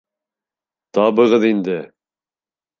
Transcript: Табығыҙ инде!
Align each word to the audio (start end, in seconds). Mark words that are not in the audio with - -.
Табығыҙ 0.99 1.47
инде! 1.53 1.79